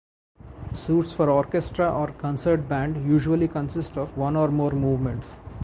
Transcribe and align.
Suites 0.73 1.13
for 1.13 1.29
orchestra 1.29 1.93
or 1.95 2.07
concert 2.13 2.67
band 2.67 3.07
usually 3.07 3.47
consist 3.47 3.99
of 3.99 4.17
one 4.17 4.35
or 4.35 4.47
more 4.47 4.71
movements. 4.71 5.37